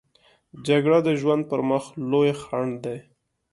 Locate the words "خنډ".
2.41-2.73